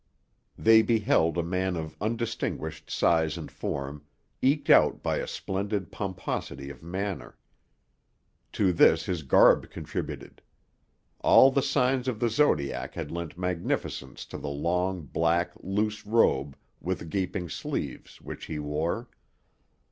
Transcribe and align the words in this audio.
They 0.57 0.81
beheld 0.81 1.37
a 1.37 1.43
man 1.43 1.75
of 1.75 1.95
undistinguished 2.01 2.89
size 2.89 3.37
and 3.37 3.51
form, 3.51 4.03
eked 4.41 4.67
out 4.71 5.03
by 5.03 5.17
a 5.17 5.27
splendid 5.27 5.91
pomposity 5.91 6.71
of 6.71 6.81
manner. 6.81 7.37
To 8.53 8.73
this 8.73 9.05
his 9.05 9.21
garb 9.21 9.69
contributed. 9.69 10.41
All 11.19 11.51
the 11.51 11.61
signs 11.61 12.07
of 12.07 12.19
the 12.19 12.29
zodiac 12.29 12.95
had 12.95 13.11
lent 13.11 13.37
magnificence 13.37 14.25
to 14.25 14.39
the 14.39 14.49
long, 14.49 15.03
black, 15.03 15.51
loose 15.59 16.03
robe 16.03 16.57
with 16.79 17.11
gaping 17.11 17.47
sleeves, 17.47 18.19
which 18.21 18.45
he 18.45 18.57
wore. 18.57 19.07